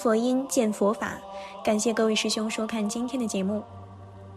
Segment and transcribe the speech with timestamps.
[0.00, 1.20] 佛音，见佛法。
[1.62, 3.62] 感谢各位师兄收看今天的节目。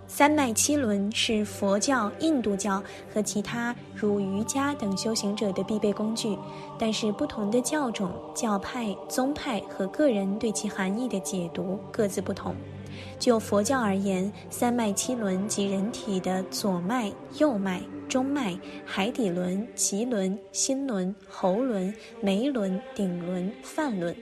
[0.07, 2.83] 三脉七轮是佛教、印度教
[3.13, 6.37] 和其他如瑜伽等修行者的必备工具，
[6.77, 12.53] 但是不同的教种、教派、宗派和个人对其含义的解读各自不同。
[13.17, 17.09] 就佛教而言，三脉七轮即人体的左脉、
[17.39, 18.53] 右脉、中脉、
[18.85, 24.13] 海底轮、脐轮、心轮、喉轮、眉轮、顶轮、泛轮。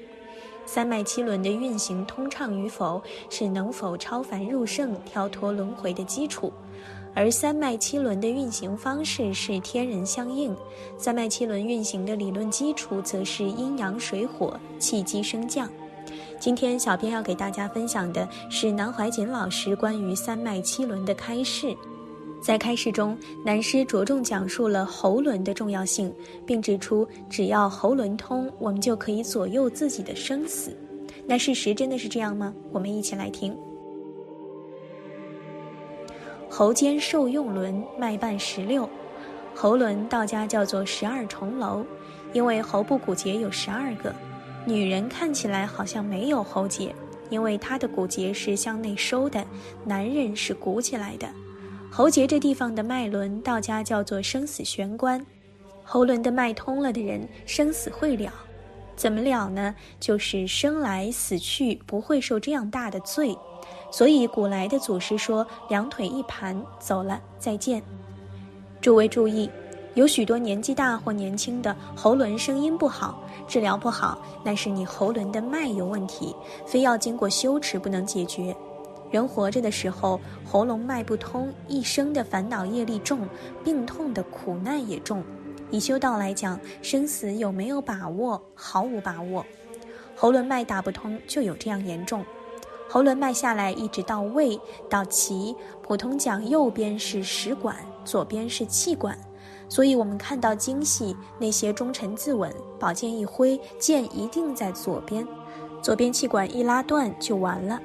[0.74, 6.50] 三脉七轮的运行通畅与否，是能否超凡入圣、跳脱轮回的基础；
[7.14, 10.56] 而三脉七轮的运行方式是天人相应。
[10.98, 15.70] 三脉七轮运行的理论基础，则是阴阳水火、气机升降。
[16.40, 21.76] 今天，小编要给大家分享的是南怀瑾老师关于三脉七轮的开示。
[22.42, 26.12] 在开示中，南师着重讲述了喉轮的重要性，
[26.46, 30.76] 并指出，只要喉轮通，我们就可以左右自己的生死。
[31.28, 32.52] 那事实真的是这样吗？
[32.72, 33.56] 我们一起来听。
[36.50, 38.90] 喉间受用轮，脉伴十六。
[39.54, 41.86] 喉轮道家叫做十二重楼，
[42.34, 44.14] 因为喉部骨节有十二个。
[44.66, 46.94] 女人看起来好像没有喉结，
[47.30, 49.44] 因为她的骨节是向内收的；
[49.86, 51.28] 男人是鼓起来的。
[51.94, 55.24] 喉结这地方的脉轮，道家叫做生死玄关。
[55.84, 58.32] 喉轮的脉通了的人，生死会了。
[58.96, 59.76] 怎么了呢？
[60.00, 63.38] 就是生来死去不会受这样大的罪。
[63.92, 67.84] 所以古来的祖师说：“两腿一盘，走了，再见。”
[68.80, 69.50] 诸位注意，
[69.94, 76.34] 有许多年纪大或年轻的喉轮声音不好，治疗不好，那是你喉轮的脉有问题，
[76.66, 78.56] 非要经过修持不能解决。
[79.12, 83.28] 人活着的时候，喉咙脉不通，一生的烦恼业力重，
[83.64, 85.22] 病痛的苦难也重。
[85.70, 88.42] 以修道来讲，生死有没有把握？
[88.56, 89.46] 毫无把握。
[90.16, 92.24] 喉轮脉打不通，就有这样严重。
[92.90, 99.18] 喉轮脉下来，一直到胃到脐，普通讲右边是食管，左边是气管。
[99.68, 105.26] 所以我们看到精细那些忠臣自刎，宝剑一挥，剑一定在左边，
[105.82, 107.82] 左边气管一拉断就完了。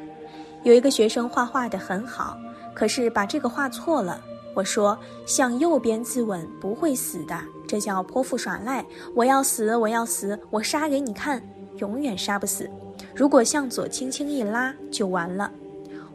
[0.66, 2.36] 有一个学生画画的很好，
[2.74, 4.20] 可是把这个画错了。
[4.52, 7.38] 我说向右边自刎不会死的，
[7.68, 8.84] 这叫泼妇耍赖。
[9.14, 11.40] 我要死，我要死，我杀给你看，
[11.76, 12.68] 永远杀不死。
[13.14, 15.48] 如果向左轻轻一拉就完了。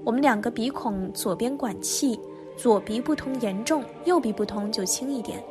[0.04, 2.20] 我们两个鼻孔左边管气，
[2.58, 5.42] 左鼻不通严重，右鼻不通就轻一点。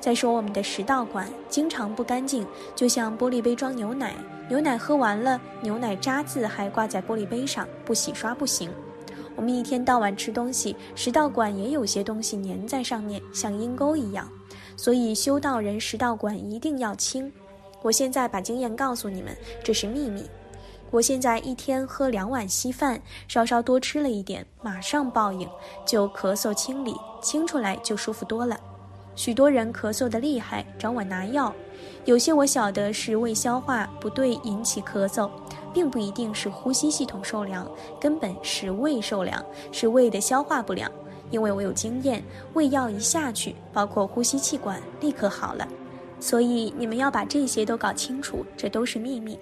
[0.00, 4.14] 再说我们的食道管经常不干净，就像玻璃杯装牛奶。
[4.48, 8.70] 牛奶喝完了，牛奶渣子还挂在玻璃杯上，不洗刷不行。
[9.34, 14.28] 我们一天到晚吃东西，食道管也有些东西粘在上面，像阴沟一样。
[14.76, 17.32] 所以修道人食道管一定要清。
[17.80, 20.28] 我现在把经验告诉你们，这是秘密。
[20.90, 25.48] 我现在一天喝两碗稀饭，稍稍多吃了一点，马上报应，
[25.86, 28.58] 就咳嗽清理，清出来就舒服多了。
[29.14, 31.54] 许多人咳嗽的厉害，找我拿药。
[32.04, 35.30] 有些我晓得是胃消化不对引起咳嗽，
[35.72, 37.70] 并不一定是呼吸系统受凉，
[38.00, 40.90] 根本是胃受凉，是胃的消化不良。
[41.30, 42.22] 因为我有经验，
[42.54, 45.66] 胃药一下去，包括呼吸气管立刻好了。
[46.20, 49.38] 所以你们要把这些都搞清楚，这都是秘密。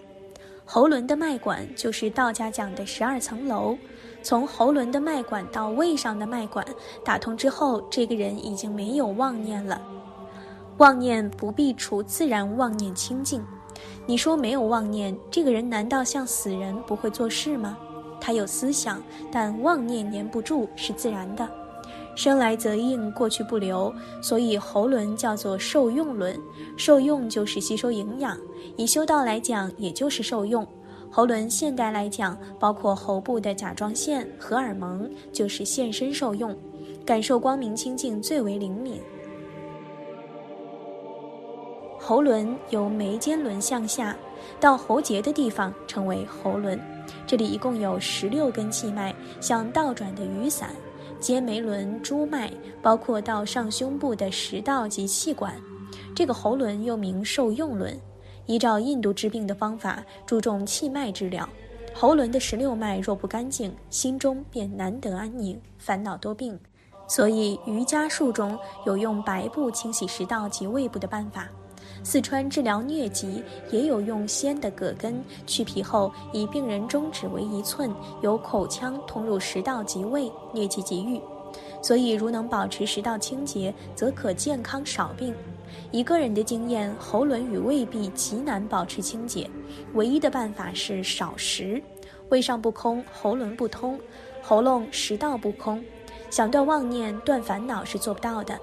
[0.65, 3.77] 喉轮的脉管就是道家讲的十二层楼，
[4.23, 6.67] 从喉轮的脉管到胃上的脉管
[7.05, 9.81] 打通之后，这个人已经没有妄念了。
[10.79, 13.45] 妄念不必除，自然妄念清净。
[14.07, 17.77] 你说没有妄念，这个人难道像死人不会做事吗？
[18.21, 21.49] 他有思想，但妄念粘不住，是自然的。
[22.17, 26.39] 生来则应，过去不留，所以喉轮叫做受用轮。
[26.77, 28.37] 受用就是吸收营养，
[28.77, 30.67] 以修道来讲，也就是受用。
[31.13, 36.57] 喉轮现代来讲，包括喉部的甲状腺、荷尔蒙，就是现身受用，
[37.05, 39.01] 感受光明清净最为灵敏。
[41.99, 44.17] 喉轮由眉间轮向下
[44.59, 46.81] 到喉结的地方称为喉轮，
[47.27, 50.71] 这里一共有十六根气脉，像倒转的雨伞，
[51.19, 55.55] 接眉轮、诸脉，包括到上胸部的食道及气管。
[56.15, 57.99] 这个喉轮又名受用轮。
[58.51, 61.49] 依照印度治病的方法，注重气脉治疗。
[61.95, 66.59] 喉轮的十六脉若不干净，心中便难得安宁，烦恼多病。
[67.07, 71.49] 所以瑜伽术中有用白布清洗食道及胃部的办法。
[72.03, 81.21] 四川治疗疟疾也有用鲜的葛根去皮后，以病人中指为一寸，由口腔通入食道及胃，疟疾即愈。
[81.81, 85.33] 所以，如能保持食道清洁，则可健康少病。
[85.91, 89.49] 一个人的经验，喉轮与胃壁极难保持清洁，
[89.95, 91.83] 唯一的办法是少食。
[92.29, 93.99] 胃上不空，喉轮不通，
[94.41, 95.83] 喉咙食道不空，
[96.31, 98.57] 想断妄念、断烦恼是做不到的。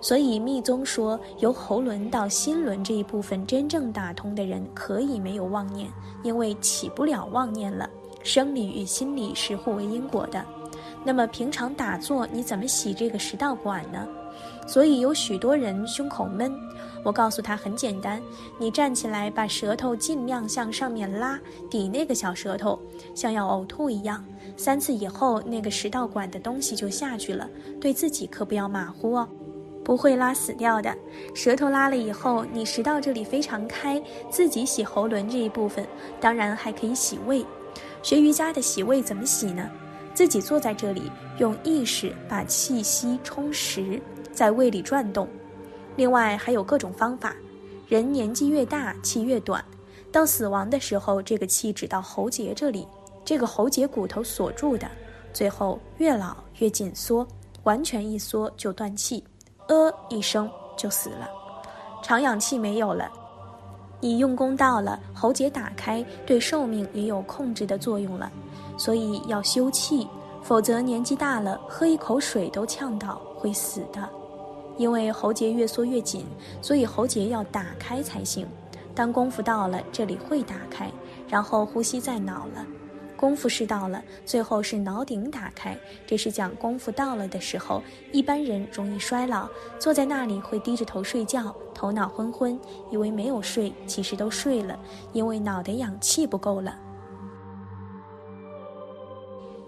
[0.00, 5.88] 所以密宗说，由喉轮到心轮这一部分真正打通的人，可以没有妄念，
[6.24, 7.88] 因为起不了妄念了。
[8.24, 10.44] 生理与心理是互为因果的。
[11.04, 14.08] 那么平常打坐，你怎么洗这个食道管呢？
[14.66, 16.52] 所以有许多人胸口闷，
[17.02, 18.22] 我告诉他很简单，
[18.58, 22.78] 你站起来，把舌头尽量向上面拉，抵那个小舌头，
[23.14, 24.24] 像要呕吐一样。
[24.56, 27.48] 三次以后，那个食道管的东西就下去了。
[27.80, 29.28] 对自己可不要马虎哦，
[29.82, 30.94] 不会拉死掉的。
[31.34, 34.00] 舌头拉了以后，你食道这里非常开，
[34.30, 35.86] 自己洗喉轮这一部分，
[36.20, 37.44] 当然还可以洗胃。
[38.02, 39.68] 学瑜伽的洗胃怎么洗呢？
[40.14, 44.00] 自己坐在这里，用意识把气息充实。
[44.32, 45.28] 在胃里转动，
[45.94, 47.36] 另外还有各种方法。
[47.86, 49.62] 人年纪越大，气越短，
[50.10, 52.88] 到死亡的时候，这个气只到喉结这里，
[53.26, 54.90] 这个喉结骨头锁住的，
[55.34, 57.28] 最后越老越紧缩，
[57.64, 59.22] 完全一缩就断气，
[59.68, 61.28] 呃一声就死了，
[62.02, 63.12] 长氧气没有了。
[64.00, 68.32] 你用功到了，喉结打开，对寿命也有控制的作用了，
[68.76, 70.08] 所以要休气，
[70.42, 74.08] 否则年纪大了，喝一口水都呛到，会死的。
[74.78, 76.24] 因为喉结越缩越紧，
[76.60, 78.46] 所以喉结要打开才行。
[78.94, 80.90] 当功夫到了，这里会打开，
[81.28, 82.66] 然后呼吸在脑了。
[83.16, 85.78] 功夫是到了，最后是脑顶打开。
[86.06, 87.80] 这是讲功夫到了的时候，
[88.10, 89.48] 一般人容易衰老，
[89.78, 92.58] 坐在那里会低着头睡觉，头脑昏昏，
[92.90, 94.76] 以为没有睡，其实都睡了，
[95.12, 96.76] 因为脑袋氧气不够了。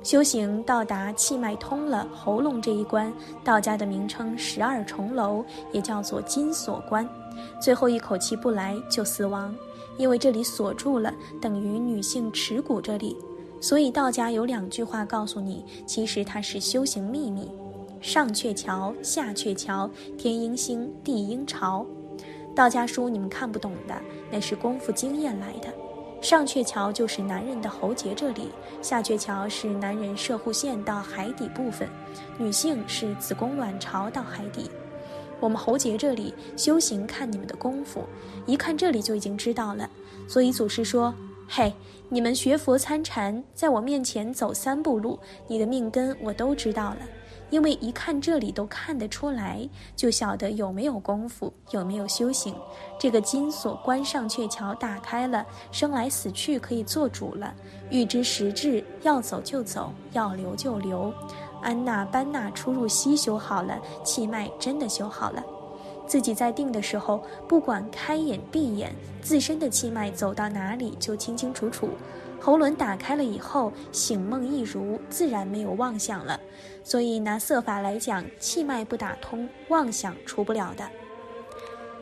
[0.05, 3.11] 修行到达气脉通了喉咙这一关，
[3.43, 5.43] 道家的名称十二重楼，
[5.73, 7.09] 也叫做金锁关。
[7.59, 9.57] 最后一口气不来就死亡，
[9.97, 13.17] 因为这里锁住了，等于女性耻骨这里。
[13.63, 17.51] 所以道家有两句话告诉你，其实它是修行秘密：
[18.03, 21.85] 上鹊桥，下鹊桥，天应星，地应朝。
[22.55, 23.95] 道家书你们看不懂的，
[24.31, 25.69] 那是功夫经验来的。
[26.25, 28.49] 上鹊桥就是男人的喉结这里，
[28.81, 31.87] 下鹊桥是男人射护腺到海底部分，
[32.39, 34.71] 女性是子宫卵巢到海底。
[35.39, 38.05] 我们喉结这里修行看你们的功夫，
[38.47, 39.87] 一看这里就已经知道了。
[40.27, 41.15] 所以祖师说
[41.47, 41.75] ：“嘿，
[42.09, 46.99] 你们学佛参禅，在我面前走三步路，你的命根我都知道了。”
[47.51, 52.55] 因为一看这里都看得出来，就晓得有没有功夫，有没有修行。
[52.99, 57.55] 这个金锁关上鹊桥打开了，生来死去可以做主了。
[57.91, 61.13] 欲知实质，要走就走，要留就留。
[61.63, 65.43] 安娜班纳出入西修好了，气脉真的修好了。
[66.07, 71.89] 自己在定的时候，不管开眼闭眼，自身的气脉走到哪里就清清楚楚。
[72.41, 76.39] 喉轮打开了以后，醒梦一如，自然没有妄想了。
[76.83, 80.85] 所以拿色法来讲，气脉不打通，妄想除不了的。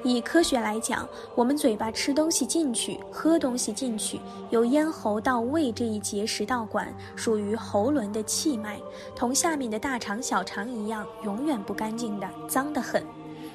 [0.02, 4.18] 以科学来讲，我们嘴巴吃东西进去，喝东西进去，
[4.50, 8.80] 由咽喉到胃这一节食道管，属于喉轮的气脉，
[9.14, 13.00] 同下面的大肠、小肠一样，永远不干净的，脏得很。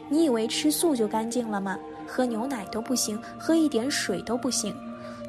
[0.10, 1.78] 你以为吃素就干净了吗？
[2.08, 4.76] 喝牛奶都不行，喝一点水都不行。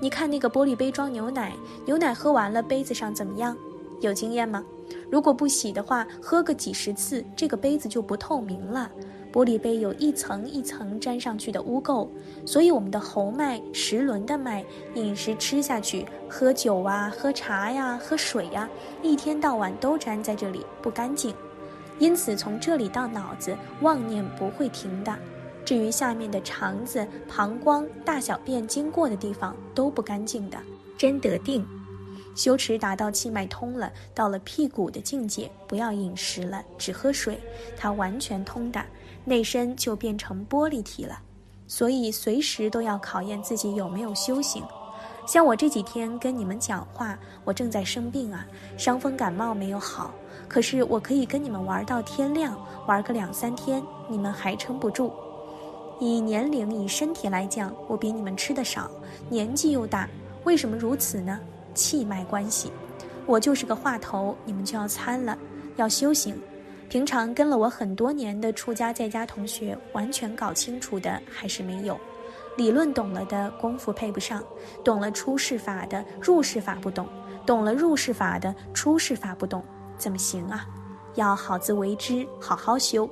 [0.01, 1.53] 你看那个玻璃杯装牛奶，
[1.85, 3.57] 牛奶喝完了，杯子上怎么样？
[4.01, 4.65] 有经验吗？
[5.11, 8.89] 如果不洗的话，喝个几十次，这个杯子就不透明了。
[9.33, 12.09] 玻璃杯有一层一层粘上去的污垢，
[12.47, 18.69] 所以我们的喉脉、食轮的脉，饮食吃下去，喝酒啊、喝茶呀、喝水呀，
[19.03, 21.35] 一天到晚都粘在这里，不干净。
[21.99, 25.17] 因此，从这里到脑子，妄念不会停的。
[25.65, 30.59] 至于下面的肠子、膀胱、大小便经过的地方都不干净的，
[30.97, 31.67] 真得定。
[32.35, 37.41] 修持达到气脉通了，到了屁股的境界，不要饮食了，只喝水，
[37.77, 38.81] 它完全通的，
[39.25, 41.21] 内身就变成玻璃体了。
[41.67, 44.63] 所以随时都要考验自己有没有修行。
[45.27, 48.47] 像我这几天跟你们讲话，我正在生病啊，
[48.79, 50.15] 伤风感冒没有好，
[50.49, 55.13] 可是我可以跟你们玩到天亮，玩个两三天，你们还撑不住。
[56.01, 58.91] 以年龄、以身体来讲，我比你们吃的少，
[59.29, 60.09] 年纪又大，
[60.45, 61.39] 为什么如此呢？
[61.75, 62.73] 气脉关系，
[63.27, 65.37] 我就是个话头，你们就要参了，
[65.77, 66.35] 要修行。
[66.89, 71.99] 平常跟了我很多年的出家在家同学，完全搞清楚的还是没有，
[72.57, 74.43] 理论懂了的功夫配不上，
[74.83, 77.07] 懂了出世法的入世法不懂，
[77.45, 79.63] 懂了入世法的出世法不懂，
[79.99, 80.65] 怎么行啊？
[81.15, 83.09] 要好自为之，好好修。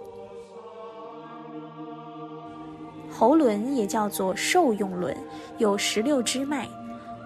[3.10, 5.16] 喉轮也叫做受用轮，
[5.58, 6.68] 有十六支脉。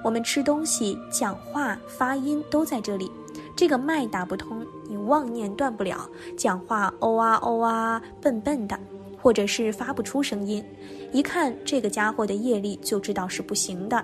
[0.02, 3.12] 我们吃东西、讲话、发音都在这里。
[3.54, 8.78] 这个脉打不通，你妄念断不了，讲话哦啊哦啊，笨笨的，
[9.20, 10.64] 或者是发不出声音。
[11.12, 14.02] 一看这个家伙的业力，就知道是不行的。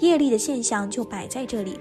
[0.00, 1.78] 业力的现象就摆在这里。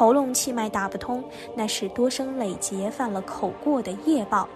[0.00, 1.22] 喉咙气脉打不通，
[1.54, 4.48] 那是多生累劫犯了口过的业报。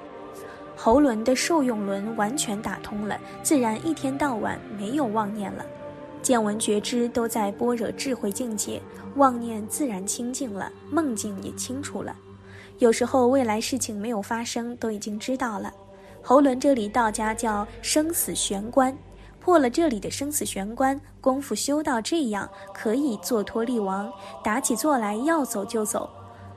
[0.74, 5.66] 喉轮的受用轮完全打通了，自然一天到晚没有妄念了，
[6.22, 8.80] 见闻觉知都在般若智慧境界，
[9.16, 12.16] 妄念自然清净了，梦境也清楚了。
[12.78, 15.70] 有时候未来事情没有发生，都已经知道了。
[16.22, 18.96] 喉轮这里道家叫生死玄关。
[19.44, 24.10] 破了这里的生死玄关，功夫修到这样，可以坐脱力亡，
[24.42, 26.08] 打起坐来要走就走。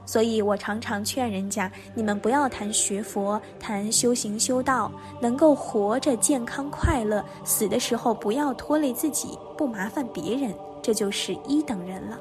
[0.06, 4.90] 所以我常常劝人家，你们不要谈学佛，谈修行修道，
[5.20, 12.18] 能够活着健康快乐，死的时候不要拖累自己，不麻烦别人，这就是一等人了。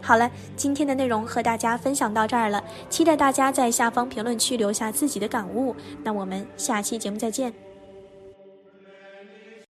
[0.00, 5.74] 好了，今天的内容和大家分享到这儿了，期待大家在下方评论区留下自己的感悟。
[6.04, 7.67] 那我们下期节目再见。